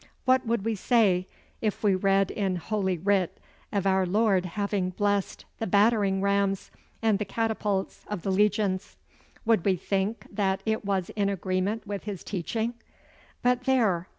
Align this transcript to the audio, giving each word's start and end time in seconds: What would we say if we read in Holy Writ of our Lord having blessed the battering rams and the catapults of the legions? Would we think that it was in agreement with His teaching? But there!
What 0.25 0.47
would 0.47 0.65
we 0.65 0.73
say 0.73 1.27
if 1.61 1.83
we 1.83 1.93
read 1.93 2.31
in 2.31 2.55
Holy 2.55 2.97
Writ 2.97 3.37
of 3.71 3.85
our 3.85 4.07
Lord 4.07 4.45
having 4.47 4.89
blessed 4.89 5.45
the 5.59 5.67
battering 5.67 6.21
rams 6.23 6.71
and 7.03 7.19
the 7.19 7.23
catapults 7.23 8.03
of 8.07 8.23
the 8.23 8.31
legions? 8.31 8.97
Would 9.45 9.63
we 9.63 9.75
think 9.75 10.25
that 10.31 10.63
it 10.65 10.83
was 10.83 11.11
in 11.11 11.29
agreement 11.29 11.85
with 11.85 12.05
His 12.05 12.23
teaching? 12.23 12.73
But 13.43 13.65
there! 13.65 14.07